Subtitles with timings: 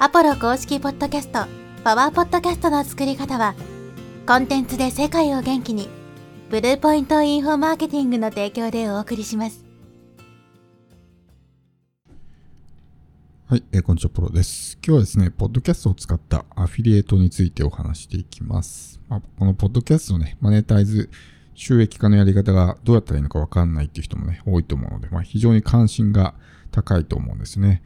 [0.00, 1.46] アポロ公式ポッドキャスト、
[1.84, 3.54] パワーポッドキャストの作り方は、
[4.26, 5.88] コンテンツで世界を元気に、
[6.50, 9.64] ブルーポイントインフォマーケティングの提供でお送りします。
[13.46, 14.76] はい、えーこんにちは、ポロです。
[14.84, 19.00] 今日はですね、ポッドキャストを使ったアフィリエイトについてお話していきます。
[19.08, 21.08] まあ、このポッドキャストのね、マネタイズ、
[21.54, 26.34] 収益化のやり方がどうやったらいいのかわかんないっていう人もね、多いと思うので、まあ、非常に関心が
[26.72, 27.82] 高いと思うんですね。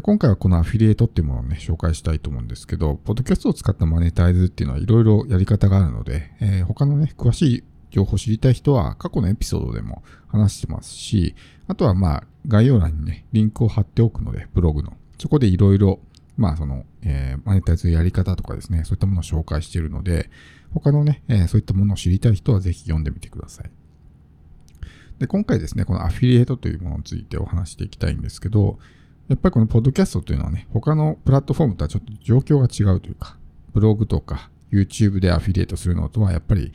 [0.00, 11.34] で今回はこのアフィリエイトっていうものをね、紹介したいと思うんですけど、ポッドキャストを使ったマネタイズっていうのはいろいろやり方があるので、えー他のね、詳しい情報を知りたい人は過去のエピソードでも話してますし、
[11.68, 14.94] あとはまあ概要欄にね、リンクを貼っておくので、ブログの。
[15.18, 16.00] そこでいろいろ、
[16.38, 20.30] まあその、えーマネタイズのやり方とかですね、そういったものを紹介しているので、
[20.72, 23.70] 他のね、えーそういったものを知りたい人はぜひ読んでみてください。
[25.18, 28.78] で、今回ですね、このアフィリエイトというものについてお話していきたいんですけど、
[29.30, 33.36] やっぱりこのポッドキャストというのはね、他のプラットフォームとはちょっと状況が違うというか、
[33.72, 36.72] ブログとか YouTube でアフィリエイトするのとはやっぱり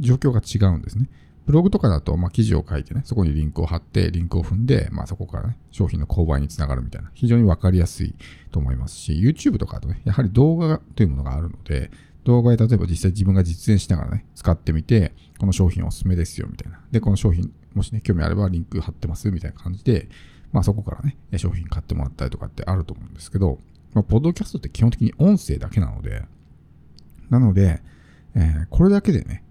[0.00, 1.08] 状況が違うんですね。
[1.46, 8.16] ブログとかだと、まあ、記事を書いてね、そこにリンクを貼って、リンクを踏んで、まあ、そこからね、商品の購買につながるみたいな、非常にわかりやすい
[8.50, 11.92] と思いますし、YouTube とかだとね、やはり動画というものがあるので、
[12.24, 16.80] 動画で例えば実際自分が実演しながらね、使ってみて、この商品おすすめですよ、みたいな。
[16.90, 20.08] で、この商品、もしね、興味あればリンク貼ってます、みたいな感じで、
[20.52, 23.58] まあそこからね、商品買ってもらったりとかってあると思うんですけど、
[23.94, 26.22] まあ、ポッドキャストって基本的に音声だけなので、
[27.30, 27.82] なので、
[28.34, 29.42] えーこれだけでね、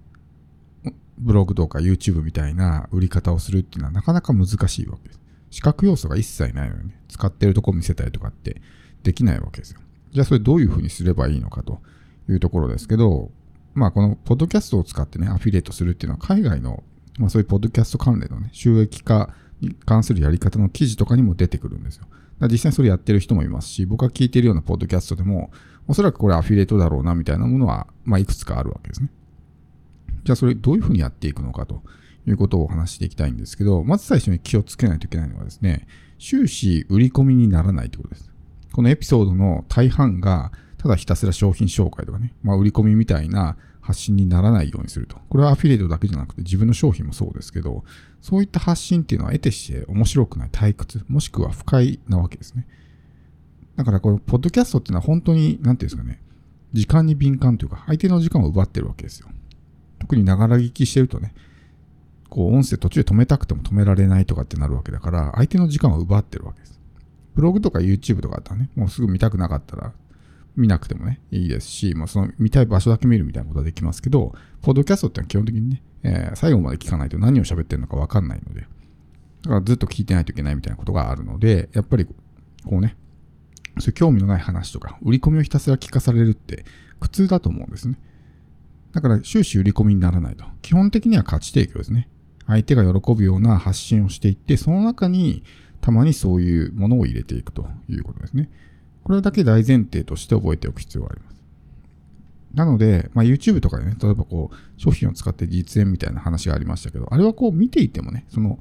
[1.17, 5.19] ブログとか YouTube みたいな売り方をするっていうのはなかなか難しいわけです。
[5.49, 8.61] 視覚要素が一切ないのにね、使ってるとこ見せたりとかって
[9.03, 9.79] できないわけですよ。
[10.11, 11.81] じゃあそれどういうふうにすればいいのかと
[12.29, 13.31] いうところですけど、
[13.73, 16.83] まあこのポッドキャストを使ってね、アフィリエイトするっていうのは海外の、
[17.17, 19.33] まあそういうポッドキャスト関連のね、収益化
[19.85, 22.03] 関するやり方の記事とかにも出てくるんですよ。
[22.03, 25.51] だから実際にそれやってる人もいますし、僕が聞いてるようなポッドキャストでも、
[25.87, 29.09] おそらくこれアフィリエイトだろうなみたいなものは、まあいくつかあるわけですね。
[30.23, 31.83] じゃあそれどういうふうにやっていくのかと
[32.27, 35.87] いうことをお話していきたいんですけど、まず最初に気をつけないといけないのはですね、
[36.19, 38.31] 終始売り込みにならないということです。
[38.71, 45.17] このエピソードの大半が、ただひたすら商品紹介とかね、まあ売り込みみたいな発信にならないようにすると。
[45.29, 47.83] これはアフィリエイトだけじゃなくて自分の商品もそうですけど、
[48.19, 52.65] そういった発信っていうのは得てして面白くない退屈、もしくは不快なわけですね。
[53.75, 56.19] だからこのポッドキャストっていうのは本当に、なんていうんですかね、
[56.73, 59.27] 時間に敏感というか、相手の時間を奪ってるわけですよ。
[59.99, 61.35] 特にながら聞きしてるとね、
[62.29, 66.79] こう音声途中で止めたくても止められないとかってなるわけだから、相手の時間を奪ってるわけです。
[67.35, 69.93] ブログとか YouTube とかだったらね、もうすぐ見たくなかったら
[70.55, 82.13] 見なくてもね、いいですし、もうその見たい場所だけ見るみたいなことはできますけど、ポッドキャストってのは基本的にね、えー最後まで聞かないと何を喋ってるのかわかんないので、だからずっと聞いてないといけないみたいなことがあるので、やっぱりこ
[82.77, 82.95] うね、
[83.79, 86.65] そういう興味のない話とか、売り込みをひたすら聞かされるって
[86.99, 87.99] 苦痛だと思うんですね。
[88.93, 90.45] だから終始売り込みにならないと。
[90.61, 92.07] 基本的には価値提供ですね。
[92.47, 95.43] 相手が喜ぶような発信をしていって、その中に
[95.81, 98.49] たまにそういうものを入れていくということですね。
[99.05, 101.35] これだけ大前提として覚えておく必要があります。
[102.55, 108.57] なので、まあ、YouTube とかでね、例えばこう、商品を使って実演みたいな話がありましたけど、あれはこう見ていてもね、その、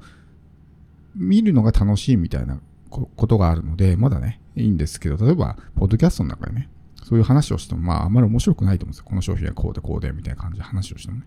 [1.16, 2.60] 見るのが楽しいみたいな
[2.90, 6.68] ことがあるので、まだね、いいんですけど、例えば、ポッドキャストの中でね、
[7.04, 9.04] そういう話をしても、まあ、あんまり面白くないと思うんですよ。
[9.06, 11.26] この商品はこうでこうで、みたいな感じで話をしてもね。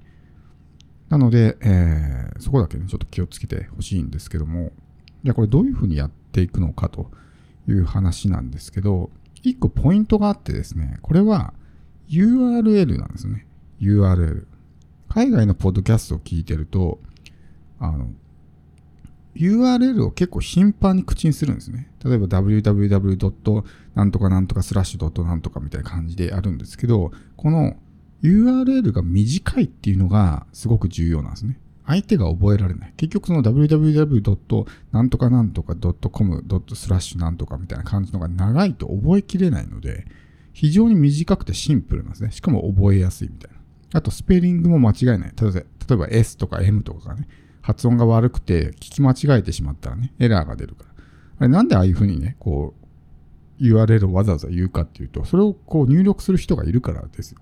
[1.10, 4.72] なので、えーそこだけね、ちょっと気をつけてほしいんですけども、
[5.24, 7.10] じゃあこれどういうふうにやっていくのかと
[7.68, 9.10] いう話なんですけど、
[9.44, 11.54] 一個ポイントがあってですね、これは
[12.10, 13.46] URL なんですね。
[13.80, 14.46] URL。
[15.10, 17.00] 海外のポッドキャストを聞いてると、
[17.80, 18.10] あの、
[19.36, 21.92] URL を結構頻繁に口にするんですね。
[22.04, 23.64] 例えば www.
[23.96, 27.76] なんとかなんとかスラッシュドットなんとかみたいな感じであるんですけど、この
[28.24, 31.60] URL が短いっていうのがすごく重要なんですね。
[31.88, 32.94] 相手が覚えられない。
[32.98, 34.66] 結局その www.
[34.92, 36.44] なんとかなんとか .com.
[36.76, 40.06] スラッシュなんとかみたいな感じのが長いと覚えきれないので、
[40.52, 42.32] 非常に短くてシンプルなんですね。
[42.32, 43.58] しかも覚えやすいみたいな。
[43.94, 45.34] あとスペリングも間違えない。
[45.42, 47.28] 例えば例えば S とか M とかがね、
[47.62, 50.90] 発音が悪くて聞き間違えてしまったらね、エラーが出るから。
[51.40, 52.74] あれなんでああいうふうにね、こ
[53.60, 57.40] う、URL をわざわざ言うかっていうと、それをこう入力する人がいるからですよ。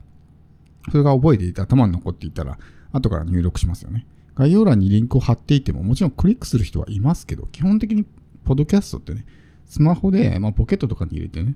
[0.91, 2.59] それが覚えていて頭に残っていたら、
[2.91, 4.05] 後から入力しますよね。
[4.35, 8.05] 概要欄にリンクを貼っていても、もちろんクリックする人はいますけど、基本的に
[8.43, 9.25] ポッドキャストってね、
[9.65, 11.55] スマホで、まあ、ポケットとかに入れてね、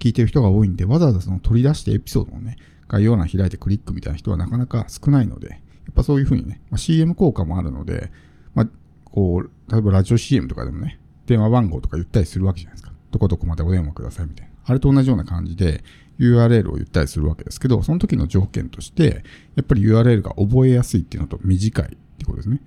[0.00, 2.56] 聞いてる人が多いんで、わざわざその取り出してエピソードをね、
[2.88, 5.56] 概要欄開いてクリックみたいな人はなかなか少ないので、や
[5.90, 8.10] っぱそういうふうにね、まあ、CM 効果もあるので、
[8.54, 8.68] まあ、
[9.04, 12.92] こう、例えばラジオ CM とかでもね、電話番号とか言ったりするわけじゃないですか。
[13.10, 14.52] どこどこまでお電話くださいみたいな。
[14.64, 15.84] あれと同じような感じで
[16.18, 19.24] URL を言ったりするわけですけど、その時の条件として、
[19.54, 22.60] やっぱり URL が覚えやすいっていうのと短いってことですね。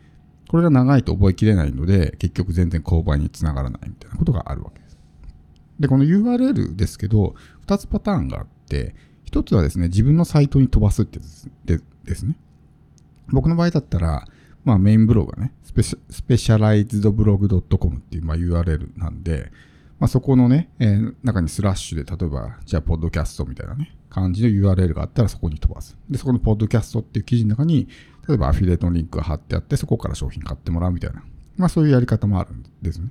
[0.47, 4.97] これが長いと覚えきれないので、結局全然購買につながらないみたいなことがあるわけです。
[5.79, 7.35] で、この URL ですけど、
[7.67, 8.95] 2つパターンがあって、
[9.31, 11.19] 1つはですね、自分のサイトに飛ばすって
[11.65, 12.35] でですね。
[13.31, 14.25] 僕の場合だったら、
[14.63, 15.83] まあメインブログがね、スペ
[16.37, 19.51] シャライズドブログ .com っていうまあ URL なんで、
[19.99, 25.97] まあそこのね、えー、中にスラッシュで、例えば、じゃあ、ポッドキャストみたいなね、感じの URL があったらそこに飛ばす。
[26.09, 27.87] で、そこのポッドキャストっていう記事の中に、
[28.27, 31.23] 例えばアフィリエイトのリンクが貼ってあって、そこから商品買ってもらうみたいな。
[31.57, 33.09] まあそういうやり方もあるんですね。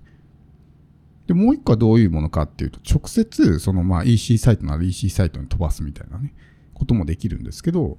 [1.27, 6.33] で、もう一個はどういうものかっていうと、直接、そのまあ EC サイトなら EC サイトに飛ばすみたいなね、
[6.73, 7.99] こともできるんですけど、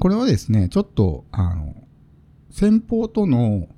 [0.00, 1.74] これはですね、ちょっと、あの、
[2.50, 3.68] 先方との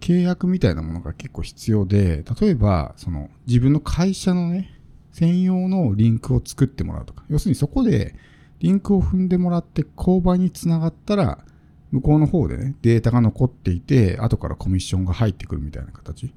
[0.00, 4.76] 契約みたいなものが結構必要で、例えば、その自分の会社のね、
[5.12, 8.14] 専用のリンクを作ってもらうとか、要するにそこで
[8.60, 11.44] リンクを踏んでもらって購買につながったら、
[11.90, 16.32] 向こうの方でね、データが残っていて、後からコミッションが入ってくるみたいな形。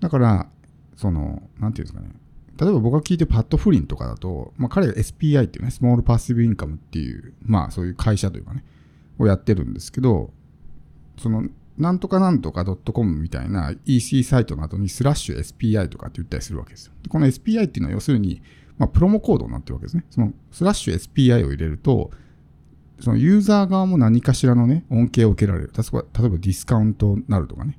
[0.00, 0.48] だから、
[0.94, 2.10] その、なんていうんですかね。
[2.58, 8.64] 例えば僕が聞いてパッドフリンとかだと、まあ彼が SPI っていうね、スモールパッシブインカムっていう、まあそういう会社というかね、
[9.18, 10.30] をやってるんですけど、
[11.18, 11.44] その、
[11.78, 16.92] なんとかなんとか .com みたいな EC サイトの後にスラッシュ SPI とかって言ったりするわけですよ。
[17.08, 18.42] この SPI っていうのは要するに、
[18.78, 20.04] まあ、プロモコードになってるわけですね。
[20.10, 22.10] そのスラッシュ SPI を入れると、
[23.00, 25.72] そのユーザー側も何かしらのね、恩恵を受けられる。
[25.76, 27.78] 例えば、例えばディスカウントになるとかね。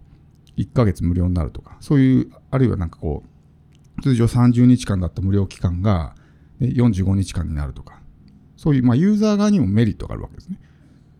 [0.57, 1.77] 1ヶ月無料になるとか。
[1.79, 3.23] そういう、あるいはなんかこ
[3.97, 6.15] う、通常30日間だった無料期間が
[6.59, 7.99] 45日間になるとか。
[8.57, 10.59] そういう、まあ、ユーザー側にもメリットがあるわけですね。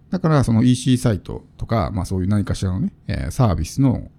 [0.09, 4.09] だから、その EC サイトとか、まあそういう何かしらのね、え、サービスの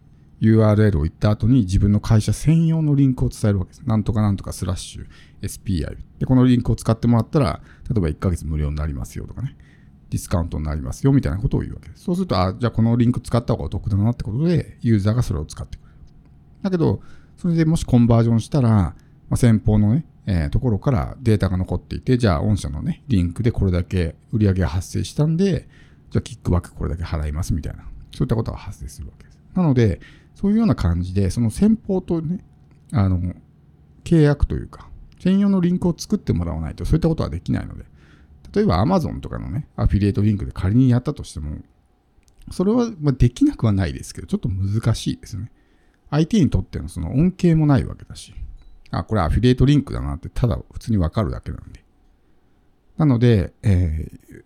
[0.40, 3.82] URL を言った後に自分の会社専用のリンクを伝えるわけです。
[3.86, 5.06] なんとかなんとかスラッシュ
[5.42, 5.96] SPI。
[6.18, 9.56] で、このリンクを使ってもらったら、例えば1ヶ月無料になりますよとかね。
[10.10, 12.04] ディスカウントになりますよみたいなことを言うわけです。
[12.04, 15.86] そうすると、あ、じゃあこのリンク使った方がお得だなってことで、ユーザーがそれを使ってくる。
[16.62, 17.00] だけど、
[17.36, 18.94] それでもしコンバージョンしたら、ま
[19.32, 25.66] あ、先方のね、えー、ところからデータが残っていて、じゃあ御社のね、リンクでこれだけ売り上げが発生したんで、
[26.10, 29.38] じゃあキックバックこれだけ払いますみたいな、そういったことが発生するわけです。
[29.54, 30.00] なので、
[30.34, 32.44] そういうような感じで、その先方とね、
[32.92, 33.34] あの、
[34.04, 37.86] 契約というか、専用のリンクを作ってもらわないと、そういったことはできないので、
[38.52, 41.56] 例えば Amazon とかのね、アフィリエイトリンクで仮にやったとしても、
[42.50, 45.50] それはできなくはないですけど、ちょっと難しいですね。
[46.10, 48.34] 相手にとってのその恩恵もないわけだし、
[48.90, 51.84] あ、これアフィリエイトリンクだなってただ普通にわかるだけなんで。
[52.96, 54.44] なので、えー、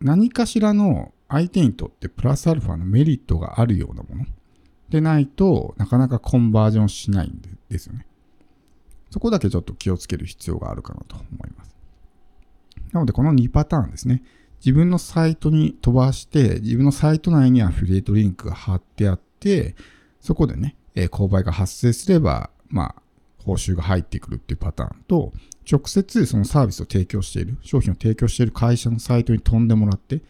[0.00, 4.24] 何かしらの相手にとってプラスアルファのメリットがあるようなもの
[4.88, 8.06] でないとなかなかコンバージョンしないんですよね。
[9.10, 11.76] そこだけちょっと気をつける必要があるかなと思います。
[12.92, 14.22] なのでこの2パターンですね。
[14.64, 19.76] 自分のサイトに飛ばして、自分のサイト内にアフィリエイトリンクが貼ってあって、
[20.20, 23.02] そこでね、えー、購買が発生すれば、まあ、
[23.48, 25.32] 報酬が入ってくるっていうパターンと、
[25.70, 30.20] 直接そのサービスを提供している、商品を提供している会社のサイトに飛んでもらって、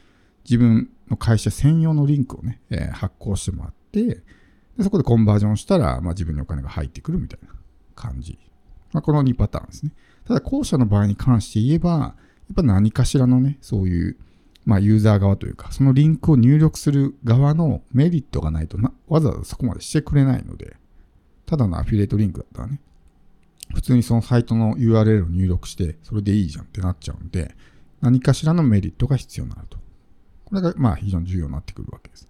[0.44, 7.52] 自分の会社専用のリンクをね、えー、発行してもらって、でそこでコンバージョンしたら、まあ、自分にお金が入ってくるみたいな
[7.96, 8.38] 感じ。
[8.92, 9.92] まあ、この2パターンですね。
[10.24, 12.14] ただ、後者の場合に関して言えば、や
[12.52, 14.16] っぱ何かしらのね、そういう、
[14.64, 20.76] まあ、ユーザー側というか、そのリンクを入力する側のメリットがないとな、わざわざそこまでしてくれないので、
[21.46, 22.80] ただのアフィリエイトリンクだったらね、
[23.74, 27.54] 普通にそのサイトの URL を入力して、それでいいじゃんってなっちゃうんで、
[28.00, 29.78] 何かしらのメリットが必要になると。
[30.44, 32.28] これが、まあ、非常に重要になってくるわけです。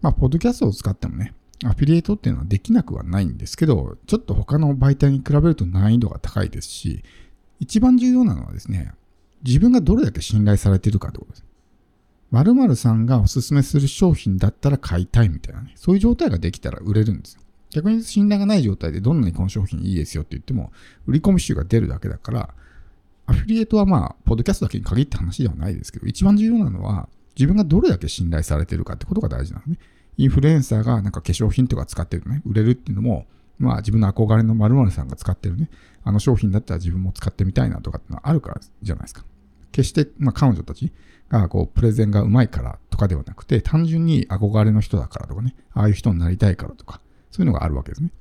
[0.00, 7.02] まあ、ポッドキャストを使ってもね、アフィリエイトっていうのはできなくはないんですけど、ちょっと他の媒体に比べると難易度が高いですし、
[7.58, 8.92] 一番重要なのはですね、
[9.44, 11.44] 自分がどれだけ信頼されてるかってことです。
[12.30, 17.40] 〇〇さんがおすすめする商品だったら買いたいみたいなね、そういう状態ができたら売れるんですよ。
[17.74, 20.72] 逆に信頼がない状態でどんなにこの商品いいですよって言っても、
[21.06, 22.54] 売り込み集が出るだけだから、
[23.26, 29.78] アフィリエイトはまあ、ポッドキャストだけに限った話ではないですけど、一番重要なのは、自分がどれだけ信頼されてるかってことが大事なんですね。
[30.18, 33.26] インフルエンサーがなんか化粧品とか使ってるね、売れるっていうのも、
[33.58, 35.68] まあ自分の憧れの〇〇さんが使ってるね、
[36.04, 39.24] あの商品だったら自分も使ってみたいなとかってのはあるからじゃないですか。
[39.72, 40.92] 決して、まあ彼女たち
[41.28, 47.00] がこう、プレゼンがうまいからとかではなくて、単純に憧れの人だからとかね、ああいう人になりたいからとか、
[47.34, 48.12] そういうのがあるわけですね。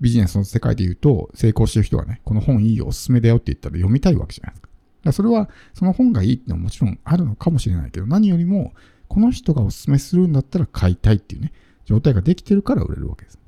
[0.00, 4.68] ビジネスの世界で言うと、成功してる人がね、この本いいよ、おすすめだよって言ったら読みたいわけじゃないですか。
[4.68, 8.72] だからそれは、その本がいいってのはもちろんあるのかもしれないけど、何よりも、
[9.08, 11.52] この人がおすすめするんだったら買いたいっていうね、
[11.84, 13.38] 状態ができてるから売れるわけです。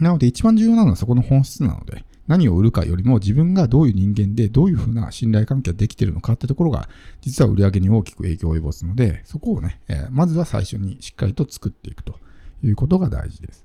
[0.00, 6.88] なので一番重要なのはそこの本質なので、何を売るかよりも自分がどういう人間でどういうふうな信頼関係ができてるのかってところが
[7.20, 12.18] 実は売り上げに大きく影響を及ぼすので、そこをね、えー、まずは最初にしっかりと作っていくと
[12.62, 13.63] いうことが大事です。